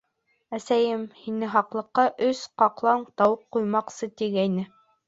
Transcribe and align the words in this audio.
Әсәйем. 0.57 1.03
һине 1.25 1.51
һаҡлыҡҡа 1.57 2.07
өс 2.31 2.43
ҡаҡлаған 2.63 3.07
тауыҡ 3.23 3.49
ҡуймаҡсы, 3.59 4.15
тигәйне... 4.23 4.69